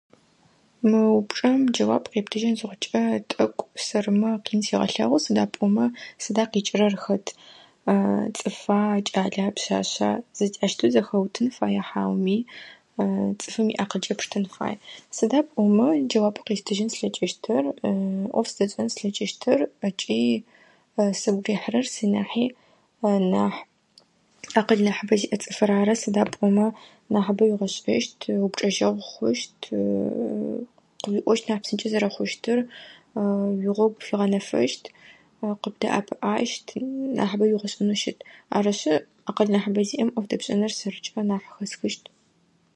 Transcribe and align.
Мы 0.89 0.99
упчӏэм 1.17 1.59
джэуап 1.73 2.05
къептыжьын 2.11 2.55
зыхъукӏэ 2.59 3.03
тӏэкӏу 3.29 3.69
сэрымэ 3.85 4.31
къин 4.45 4.61
сегъэлъэгъу. 4.67 5.23
Сыда 5.25 5.43
пӏомэ, 5.53 5.85
сыда 6.23 6.43
къикӏырэр 6.51 6.95
хэт? 7.03 7.27
Цӏыфа, 8.37 8.81
кӏала, 9.13 9.45
пшъашъа? 9.55 10.09
Зы-джаущтэу 10.37 10.91
зэхэутын 10.95 11.47
фая? 11.57 11.83
Хьауми 11.89 12.37
цӏыфым 13.39 13.67
и 13.73 13.75
акъылкӏэ 13.83 14.13
пштэн 14.19 14.45
фая? 14.53 14.75
Сыда 15.17 15.39
пӏомэ 15.49 15.87
джэуап 16.09 16.37
къестыжьын 16.45 16.89
слъэкӏыщтыр 16.93 17.63
ӏоф 18.33 18.47
зыдэсшӏэн 18.49 18.87
слъэкӏыщтыр, 18.95 19.59
ыкӏи 19.87 20.21
сыгу 21.19 21.41
рихьырэр, 21.47 21.85
си 21.95 22.05
нахьи 22.13 22.45
нахь, 23.33 23.59
акъыл 24.59 24.81
нахьыбэ 24.85 25.13
зиӏэр 25.19 25.39
цӏыфыр 25.43 25.71
ары. 25.79 25.93
Сыда 26.01 26.23
пӏомэ 26.33 26.65
нахьыбэ 27.13 27.43
уигъэшӏэщт, 27.45 28.19
упчӏэжьэгъу 28.45 29.05
хъущт, 29.11 29.59
къыуиӏощт 31.03 31.45
нахь 31.49 31.61
псынкӏэ 31.63 31.87
зэрэхъущтыр, 31.91 32.59
уигъогу 33.63 33.97
пфигъэнэфэщт, 33.99 34.83
къыбдэӏэпыӏащт, 35.61 36.67
нахьыбэ 37.17 37.45
угъусэнэу 37.55 37.99
щыт. 38.01 38.19
Арышъы, 38.55 38.95
акъыл 39.29 39.49
нахьыбэ 39.53 39.81
зиӏэм 39.87 40.09
ӏоф 40.13 40.25
дэпшӏэнэр 40.29 40.71
сэркӏэ 40.79 41.21
нахь 41.29 41.47
хэсхыщт. 41.55 42.03